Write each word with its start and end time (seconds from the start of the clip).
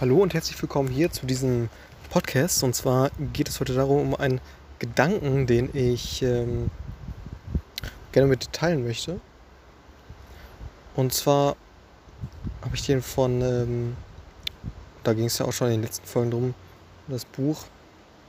Hallo 0.00 0.16
und 0.16 0.34
herzlich 0.34 0.60
willkommen 0.60 0.88
hier 0.88 1.12
zu 1.12 1.24
diesem 1.24 1.68
Podcast. 2.10 2.64
Und 2.64 2.74
zwar 2.74 3.12
geht 3.32 3.48
es 3.48 3.60
heute 3.60 3.74
darum, 3.74 4.08
um 4.08 4.16
einen 4.16 4.40
Gedanken, 4.80 5.46
den 5.46 5.70
ich 5.72 6.20
ähm, 6.20 6.68
gerne 8.10 8.26
mit 8.26 8.42
dir 8.42 8.50
teilen 8.50 8.82
möchte. 8.84 9.20
Und 10.96 11.14
zwar 11.14 11.54
habe 12.62 12.74
ich 12.74 12.84
den 12.84 13.02
von, 13.02 13.40
ähm, 13.40 13.96
da 15.04 15.12
ging 15.12 15.26
es 15.26 15.38
ja 15.38 15.46
auch 15.46 15.52
schon 15.52 15.68
in 15.68 15.74
den 15.74 15.82
letzten 15.82 16.08
Folgen 16.08 16.32
drum, 16.32 16.54
das 17.06 17.24
Buch 17.24 17.64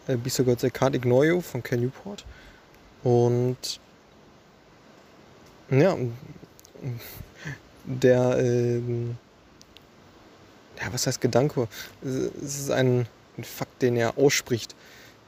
äh, 0.05 0.17
Be 0.17 0.29
So 0.29 0.43
Good 0.43 0.61
I 0.61 0.67
Can't 0.67 0.93
Ignore 0.93 1.25
You 1.25 1.41
von 1.41 1.63
Ken 1.63 1.81
Newport. 1.81 2.25
Und 3.03 3.79
ja, 5.71 5.97
der, 7.85 8.37
ähm, 8.37 9.17
ja, 10.79 10.91
was 10.91 11.07
heißt 11.07 11.21
Gedanke? 11.21 11.67
Es 12.03 12.59
ist 12.59 12.71
ein, 12.71 13.07
ein 13.37 13.43
Fakt, 13.43 13.81
den 13.81 13.95
er 13.95 14.17
ausspricht. 14.17 14.75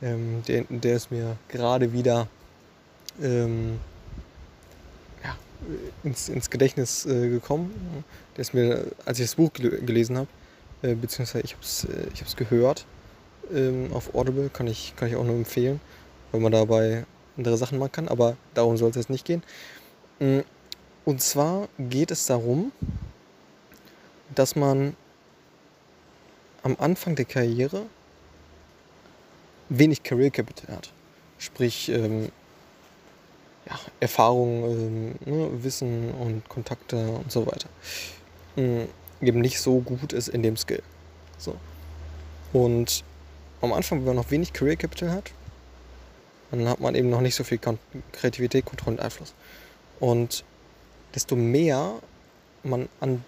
Ähm, 0.01 0.43
der, 0.47 0.65
der 0.69 0.95
ist 0.95 1.11
mir 1.11 1.37
gerade 1.47 1.91
wieder 1.91 2.27
ähm, 3.21 3.79
ja, 5.23 5.35
ins, 6.03 6.29
ins 6.29 6.49
Gedächtnis 6.49 7.05
äh, 7.05 7.29
gekommen. 7.29 8.03
Der 8.35 8.41
ist 8.41 8.53
mir, 8.53 8.85
als 9.05 9.19
ich 9.19 9.25
das 9.25 9.35
Buch 9.35 9.51
gel 9.53 9.81
gelesen 9.81 10.17
habe, 10.17 10.27
äh, 10.83 10.93
beziehungsweise 10.93 11.43
ich 11.43 11.53
habe 11.53 11.63
es 11.63 12.33
äh, 12.33 12.35
gehört 12.35 12.85
ähm, 13.53 13.91
auf 13.93 14.13
Audible, 14.13 14.49
kann 14.49 14.67
ich, 14.67 14.93
kann 14.95 15.07
ich 15.09 15.15
auch 15.15 15.23
nur 15.23 15.35
empfehlen, 15.35 15.79
weil 16.31 16.41
man 16.41 16.51
dabei 16.51 17.05
andere 17.37 17.57
Sachen 17.57 17.79
machen 17.79 17.91
kann, 17.91 18.07
aber 18.07 18.35
darum 18.53 18.77
soll 18.77 18.89
es 18.89 18.95
jetzt 18.95 19.09
nicht 19.09 19.25
gehen. 19.25 19.43
Mm, 20.19 20.39
und 21.05 21.21
zwar 21.21 21.69
geht 21.77 22.11
es 22.11 22.25
darum, 22.25 22.71
dass 24.35 24.55
man 24.55 24.95
am 26.67 26.75
Anfang 26.79 27.15
der 27.15 27.23
Karriere 27.23 27.85
wenig 29.69 30.03
Career 30.03 30.31
Capital 30.31 30.75
hat. 30.75 30.91
Sprich, 31.39 31.87
ähm, 31.87 32.29
ja, 33.65 33.79
Erfahrung, 34.01 34.65
ähm, 34.65 35.15
ne, 35.25 35.63
Wissen 35.63 36.11
und 36.11 36.49
Kontakte 36.49 37.07
und 37.07 37.31
so 37.31 37.47
weiter. 37.47 37.69
Ähm, 38.57 38.89
eben 39.21 39.39
nicht 39.39 39.61
so 39.61 39.79
gut 39.79 40.11
ist 40.11 40.27
in 40.27 40.43
dem 40.43 40.57
Skill. 40.57 40.83
So. 41.37 41.55
Und 42.51 43.05
am 43.61 43.71
Anfang, 43.71 43.99
wenn 43.99 44.07
man 44.07 44.15
noch 44.17 44.31
wenig 44.31 44.51
Career 44.51 44.75
Capital 44.75 45.11
hat, 45.11 45.31
dann 46.51 46.67
hat 46.67 46.81
man 46.81 46.95
eben 46.95 47.09
noch 47.09 47.21
nicht 47.21 47.35
so 47.35 47.45
viel 47.45 47.61
Kreativität, 48.11 48.65
Kontrolle 48.65 48.97
und 48.97 49.03
Einfluss. 49.03 49.33
Und 50.01 50.43
desto 51.15 51.37
mehr 51.37 51.93
man 52.63 52.89
an 52.99 53.23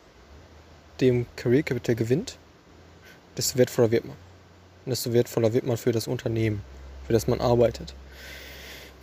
dem 0.99 1.25
Career 1.37 1.63
Capital 1.63 1.95
gewinnt, 1.95 2.37
desto 3.39 3.57
wertvoller 3.57 3.89
wird 3.89 4.05
man. 4.05 4.17
Und 4.85 4.89
desto 4.89 5.13
wertvoller 5.13 5.53
wird 5.53 5.65
man 5.65 5.77
für 5.77 5.93
das 5.93 6.07
Unternehmen, 6.07 6.61
für 7.07 7.13
das 7.13 7.25
man 7.25 7.39
arbeitet. 7.39 7.93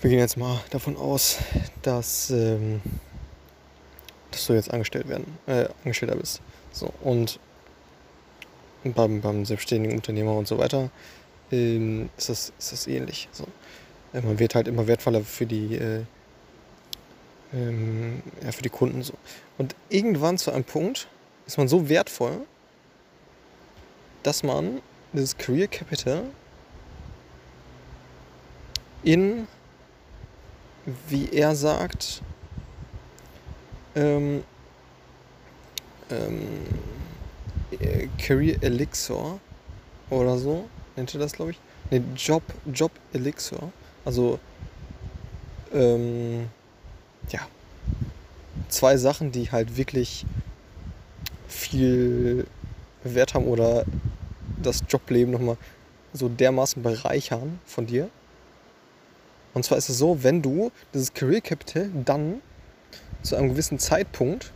Wir 0.03 0.11
gehen 0.11 0.19
jetzt 0.19 0.37
mal 0.37 0.61
davon 0.70 0.95
aus, 0.98 1.39
dass, 1.81 2.29
ähm, 2.29 2.83
dass 4.31 4.47
du 4.47 4.53
jetzt 4.53 4.70
angestellt 4.70 5.09
werden, 5.09 5.39
äh, 5.47 5.69
Angestellter 5.84 6.17
bist. 6.17 6.42
So, 6.70 6.92
und 7.03 7.41
beim, 8.84 9.23
beim 9.23 9.47
selbstständigen 9.47 9.97
Unternehmer 9.97 10.37
und 10.37 10.47
so 10.47 10.59
weiter 10.59 10.91
ähm, 11.51 12.11
ist, 12.19 12.29
das, 12.29 12.53
ist 12.59 12.73
das 12.73 12.87
ähnlich. 12.87 13.31
So. 13.33 13.45
Äh, 14.12 14.20
man 14.20 14.39
wird 14.39 14.55
halt 14.55 14.69
immer 14.69 14.87
wertvoller 14.87 15.23
für 15.23 15.47
die, 15.47 15.77
äh, 15.77 16.03
ähm, 17.55 18.23
ja, 18.45 18.53
für 18.53 18.62
die 18.62 18.69
Kunden. 18.69 19.03
So. 19.03 19.14
Und 19.57 19.75
irgendwann 19.89 20.37
zu 20.37 20.53
einem 20.53 20.64
Punkt 20.64 21.09
ist 21.47 21.57
man 21.57 21.69
so 21.69 21.89
wertvoll, 21.89 22.42
dass 24.27 24.43
man 24.43 24.83
dieses 25.13 25.39
Career 25.39 25.69
Capital 25.69 26.25
in, 29.05 29.47
wie 31.09 31.29
er 31.31 31.55
sagt, 31.55 32.23
ähm, 33.95 34.42
ähm, 36.11 36.48
äh, 37.79 38.09
Career 38.19 38.61
Elixir 38.65 39.39
oder 40.11 40.36
so, 40.39 40.69
nennt 40.97 41.15
ihr 41.15 41.20
das, 41.20 41.33
glaube 41.33 41.53
ich? 41.53 41.61
Ne, 41.92 42.03
Job, 42.17 42.42
Job 42.73 42.91
Elixir. 43.13 43.70
Also, 44.05 44.41
ähm, 45.73 46.48
ja, 47.29 47.41
zwei 48.69 48.97
Sachen, 48.97 49.31
die 49.31 49.53
halt 49.53 49.77
wirklich 49.77 50.27
viel 51.47 52.45
Wert 53.05 53.35
haben 53.35 53.47
oder 53.47 53.85
das 54.67 54.83
Jobleben 54.89 55.33
nochmal 55.33 55.57
so 56.13 56.29
dermaßen 56.29 56.83
bereichern 56.83 57.59
von 57.65 57.87
dir. 57.87 58.11
Und 59.55 59.65
zwar 59.65 59.79
ist 59.79 59.89
es 59.89 59.99
so, 59.99 60.23
wenn 60.23 60.43
du 60.43 60.71
dieses 60.93 61.15
Career 61.15 61.41
Capital 61.41 61.91
dann 62.05 62.43
zu 63.23 63.37
einem 63.37 63.49
gewissen 63.51 63.79
Zeitpunkt, 63.79 64.53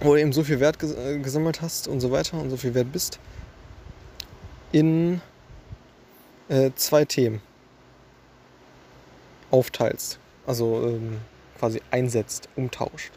wo 0.00 0.14
du 0.14 0.20
eben 0.20 0.32
so 0.32 0.44
viel 0.44 0.60
Wert 0.60 0.82
äh, 0.82 1.18
gesammelt 1.18 1.60
hast 1.60 1.88
und 1.88 2.00
so 2.00 2.10
weiter 2.10 2.40
und 2.40 2.50
so 2.50 2.56
viel 2.56 2.74
Wert 2.74 2.92
bist, 2.92 3.18
in 4.72 5.20
äh, 6.48 6.70
zwei 6.76 7.04
Themen 7.04 7.42
aufteilst. 9.50 10.18
Also 10.46 10.82
ähm, 10.86 11.18
quasi 11.58 11.82
einsetzt, 11.90 12.48
umtauscht. 12.56 13.12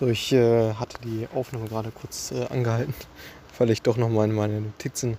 So, 0.00 0.06
ich 0.06 0.32
äh, 0.32 0.72
hatte 0.72 0.96
die 1.04 1.28
Aufnahme 1.34 1.68
gerade 1.68 1.90
kurz 1.90 2.32
äh, 2.32 2.46
angehalten, 2.46 2.94
weil 3.58 3.68
ich 3.68 3.82
doch 3.82 3.98
nochmal 3.98 4.30
in 4.30 4.34
meine 4.34 4.62
Notizen 4.62 5.18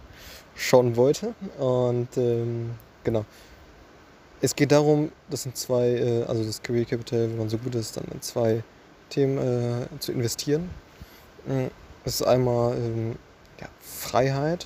schauen 0.55 0.95
wollte. 0.95 1.35
Und 1.59 2.17
ähm, 2.17 2.71
genau. 3.03 3.23
Es 4.41 4.55
geht 4.55 4.71
darum, 4.71 5.11
das 5.29 5.43
sind 5.43 5.55
zwei, 5.55 5.89
äh, 5.89 6.23
also 6.23 6.43
das 6.43 6.63
Career 6.63 6.85
Capital, 6.85 7.29
wenn 7.29 7.37
man 7.37 7.47
so 7.47 7.59
gut 7.59 7.75
ist, 7.75 7.95
dann 7.95 8.05
in 8.05 8.23
zwei 8.23 8.63
Themen 9.11 9.37
äh, 9.37 9.99
zu 9.99 10.13
investieren. 10.13 10.71
Mm, 11.45 11.67
das 12.03 12.15
ist 12.15 12.23
einmal 12.23 12.75
ähm, 12.75 13.17
ja, 13.59 13.67
Freiheit 13.81 14.65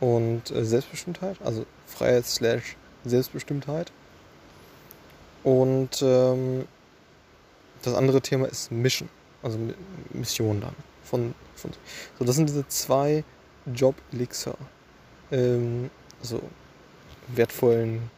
und 0.00 0.50
äh, 0.50 0.64
Selbstbestimmtheit, 0.64 1.36
also 1.44 1.66
Freiheit 1.86 2.24
slash 2.24 2.74
Selbstbestimmtheit. 3.04 3.92
Und 5.42 6.00
ähm, 6.00 6.64
das 7.86 7.94
andere 7.94 8.20
Thema 8.20 8.46
ist 8.46 8.70
Mission, 8.70 9.08
also 9.42 9.58
Mission 10.12 10.60
dann. 10.60 10.74
Von, 11.02 11.34
von, 11.54 11.70
so, 12.18 12.24
das 12.24 12.36
sind 12.36 12.48
diese 12.48 12.66
zwei 12.68 13.24
Job-Elixir, 13.66 14.56
ähm, 15.30 15.90
also 16.20 16.40
wertvollen 17.28 18.10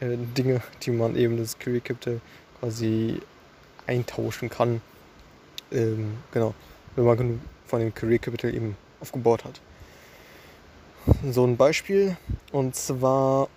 äh, 0.00 0.16
Dinge, 0.36 0.62
die 0.82 0.90
man 0.90 1.16
eben 1.16 1.36
das 1.36 1.58
Career 1.58 1.80
Capital 1.80 2.20
quasi 2.60 3.20
eintauschen 3.86 4.48
kann. 4.48 4.80
Ähm, 5.72 6.18
genau, 6.32 6.54
wenn 6.94 7.04
man 7.04 7.16
genug 7.16 7.40
von 7.66 7.80
dem 7.80 7.94
Career 7.94 8.18
Capital 8.18 8.54
eben 8.54 8.76
aufgebaut 9.00 9.44
hat. 9.44 9.60
So 11.30 11.44
ein 11.44 11.56
Beispiel, 11.56 12.16
und 12.52 12.74
zwar, 12.76 13.48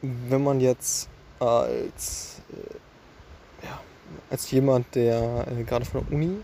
wenn 0.00 0.42
man 0.42 0.60
jetzt 0.60 1.08
als 1.38 2.40
äh, 2.52 3.66
als 4.34 4.50
jemand, 4.50 4.96
der 4.96 5.46
äh, 5.46 5.62
gerade 5.62 5.84
von 5.84 6.04
der 6.04 6.12
Uni 6.12 6.40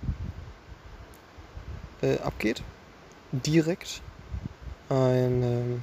äh, 2.02 2.18
abgeht, 2.20 2.62
direkt 3.32 4.00
ein, 4.88 5.82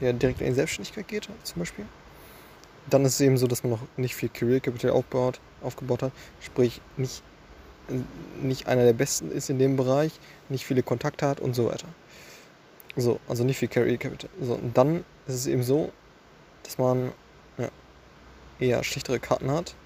ja, 0.00 0.12
direkt 0.12 0.40
in 0.40 0.48
die 0.48 0.54
Selbstständigkeit 0.54 1.06
geht, 1.06 1.28
zum 1.44 1.60
Beispiel. 1.60 1.84
Dann 2.90 3.04
ist 3.04 3.14
es 3.14 3.20
eben 3.20 3.38
so, 3.38 3.46
dass 3.46 3.62
man 3.62 3.70
noch 3.70 3.82
nicht 3.96 4.16
viel 4.16 4.28
Career 4.28 4.58
Capital 4.58 4.90
aufbaut, 4.90 5.38
aufgebaut 5.62 6.02
hat, 6.02 6.12
sprich 6.40 6.80
nicht, 6.96 7.22
nicht 8.42 8.66
einer 8.66 8.82
der 8.82 8.92
Besten 8.92 9.30
ist 9.30 9.48
in 9.48 9.60
dem 9.60 9.76
Bereich, 9.76 10.18
nicht 10.48 10.66
viele 10.66 10.82
Kontakte 10.82 11.28
hat 11.28 11.38
und 11.38 11.54
so 11.54 11.66
weiter. 11.66 11.86
So, 12.96 13.20
also 13.28 13.44
nicht 13.44 13.58
viel 13.58 13.68
Career 13.68 13.98
Capital. 13.98 14.30
So, 14.40 14.54
und 14.54 14.76
dann 14.76 15.04
ist 15.28 15.34
es 15.34 15.46
eben 15.46 15.62
so, 15.62 15.92
dass 16.64 16.76
man 16.76 17.12
ja, 17.56 17.68
eher 18.58 18.82
schlechtere 18.82 19.20
Karten 19.20 19.48
hat 19.52 19.76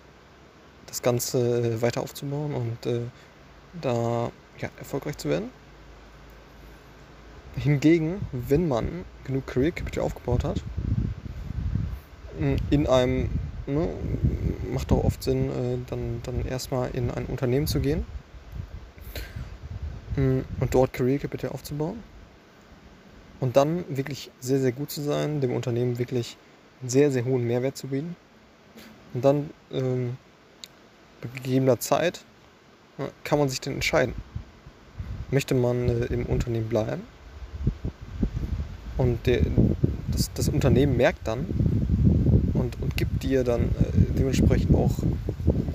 das 0.91 1.03
Ganze 1.03 1.39
äh, 1.39 1.83
weiter 1.83 2.03
aufzubauen 2.03 2.53
und 2.53 2.87
äh, 2.87 3.01
da 3.81 4.31
ja, 4.59 4.69
erfolgreich 4.79 5.17
zu 5.17 5.29
werden. 5.29 5.51
Hingegen, 7.57 8.21
wenn 8.33 8.69
man 8.69 9.05
genug 9.25 9.47
Career 9.47 9.73
Capital 9.73 10.05
aufgebaut 10.05 10.45
hat, 10.45 10.63
in 12.71 12.87
einem, 12.87 13.29
ne, 13.67 13.89
macht 14.73 14.91
auch 14.93 15.05
oft 15.05 15.23
Sinn, 15.23 15.49
äh, 15.51 15.79
dann, 15.89 16.21
dann 16.23 16.47
erstmal 16.47 16.91
in 16.93 17.11
ein 17.11 17.27
Unternehmen 17.27 17.67
zu 17.67 17.81
gehen 17.81 18.05
und 20.17 20.75
dort 20.75 20.93
Career 20.93 21.19
Capital 21.19 21.51
aufzubauen 21.51 22.03
und 23.39 23.57
dann 23.57 23.85
wirklich 23.89 24.31
sehr, 24.41 24.59
sehr 24.59 24.73
gut 24.73 24.91
zu 24.91 25.03
sein, 25.03 25.41
dem 25.41 25.55
Unternehmen 25.55 25.99
wirklich 25.99 26.37
einen 26.81 26.91
sehr, 26.91 27.11
sehr 27.11 27.25
hohen 27.25 27.47
Mehrwert 27.47 27.77
zu 27.77 27.89
bieten 27.89 28.17
und 29.15 29.25
dann 29.25 29.51
ähm, 29.73 30.17
gegebener 31.29 31.81
Zeit 31.81 32.25
kann 33.25 33.39
man 33.39 33.49
sich 33.49 33.61
denn 33.61 33.75
entscheiden? 33.75 34.15
Möchte 35.31 35.55
man 35.55 35.89
äh, 35.89 36.07
im 36.07 36.27
Unternehmen 36.27 36.69
bleiben? 36.69 37.03
Und 38.97 39.27
der, 39.27 39.41
das, 40.09 40.31
das 40.35 40.49
Unternehmen 40.49 40.97
merkt 40.97 41.27
dann 41.27 41.47
und, 42.53 42.81
und 42.83 42.97
gibt 42.97 43.23
dir 43.23 43.45
dann 43.45 43.63
äh, 43.63 44.19
dementsprechend 44.19 44.75
auch 44.75 44.91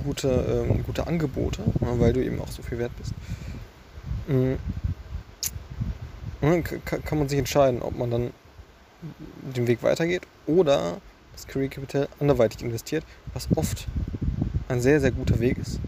gute, 0.03 0.67
ähm, 0.69 0.83
gute 0.83 1.07
Angebote, 1.07 1.61
ne, 1.79 1.99
weil 1.99 2.13
du 2.13 2.23
eben 2.23 2.39
auch 2.39 2.51
so 2.51 2.61
viel 2.61 2.77
wert 2.77 2.91
bist. 2.97 3.13
Mhm. 4.27 4.57
Kann 6.83 7.17
man 7.17 7.27
sich 7.27 7.39
entscheiden, 7.39 7.81
ob 7.81 7.97
man 7.97 8.11
dann 8.11 8.31
den 9.55 9.65
Weg 9.65 9.81
weitergeht 9.81 10.21
oder 10.45 10.97
das 11.33 11.47
Career 11.47 11.69
Capital 11.69 12.07
anderweitig 12.19 12.61
investiert, 12.61 13.03
was 13.33 13.47
oft 13.55 13.87
ein 14.67 14.81
sehr, 14.81 14.99
sehr 14.99 15.11
guter 15.11 15.39
Weg 15.39 15.57
ist. 15.57 15.79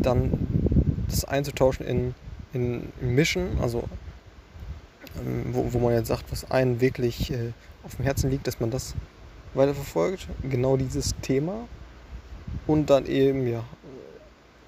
dann 0.00 0.32
das 1.08 1.24
einzutauschen 1.24 1.86
in, 1.86 2.14
in, 2.52 2.92
Mission, 3.00 3.58
also 3.60 3.84
ähm, 5.24 5.44
wo, 5.52 5.72
wo 5.72 5.78
man 5.78 5.94
jetzt 5.94 6.08
sagt, 6.08 6.24
was 6.32 6.50
einen 6.50 6.80
wirklich 6.80 7.30
äh, 7.30 7.52
auf 7.84 7.96
dem 7.96 8.04
Herzen 8.04 8.30
liegt, 8.30 8.46
dass 8.46 8.58
man 8.58 8.70
das 8.70 8.94
weiterverfolgt, 9.54 10.26
genau 10.42 10.76
dieses 10.76 11.14
Thema 11.22 11.68
und 12.66 12.90
dann 12.90 13.06
eben, 13.06 13.46
ja, 13.46 13.64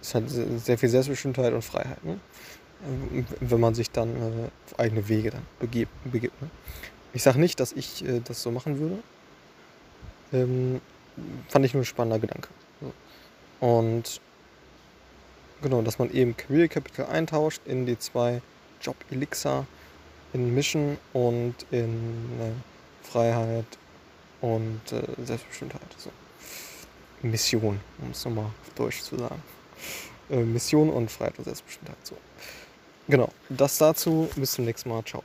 ist 0.00 0.14
halt 0.14 0.28
sehr 0.28 0.78
viel 0.78 0.88
Selbstbestimmtheit 0.88 1.52
und 1.52 1.62
Freiheit, 1.62 2.04
ne? 2.04 2.18
wenn 3.40 3.60
man 3.60 3.74
sich 3.74 3.90
dann 3.90 4.10
äh, 4.10 4.48
auf 4.66 4.78
eigene 4.78 5.08
Wege 5.08 5.30
dann 5.30 5.42
begibt. 5.58 5.90
begibt 6.04 6.40
ne? 6.42 6.50
Ich 7.14 7.22
sage 7.22 7.40
nicht, 7.40 7.58
dass 7.60 7.72
ich 7.72 8.04
äh, 8.04 8.20
das 8.22 8.42
so 8.42 8.50
machen 8.50 8.78
würde. 8.78 8.98
Ähm, 10.32 10.80
fand 11.48 11.64
ich 11.64 11.74
nur 11.74 11.82
ein 11.82 11.86
spannender 11.86 12.18
Gedanke. 12.18 12.48
Und 13.60 14.20
genau, 15.62 15.82
dass 15.82 15.98
man 15.98 16.10
eben 16.10 16.36
Career 16.36 16.68
Capital 16.68 17.06
eintauscht 17.06 17.62
in 17.64 17.86
die 17.86 17.98
zwei 17.98 18.42
Job 18.80 18.96
Elixir, 19.10 19.66
in 20.32 20.54
Mission 20.54 20.98
und 21.12 21.54
in 21.70 21.94
äh, 22.40 23.06
Freiheit 23.06 23.66
und 24.40 24.80
äh, 24.92 25.02
Selbstbestimmtheit. 25.24 25.80
So. 25.96 26.10
Mission, 27.22 27.80
um 28.02 28.10
es 28.10 28.24
nochmal 28.24 28.46
auf 28.46 28.74
Deutsch 28.74 29.00
zu 29.00 29.16
sagen. 29.16 29.42
Äh, 30.28 30.42
Mission 30.42 30.90
und 30.90 31.10
Freiheit 31.10 31.38
und 31.38 31.44
Selbstbestimmtheit. 31.44 31.96
So. 32.02 32.16
Genau, 33.08 33.30
das 33.48 33.78
dazu. 33.78 34.28
Bis 34.36 34.52
zum 34.52 34.64
nächsten 34.64 34.88
Mal. 34.88 35.02
Ciao. 35.04 35.22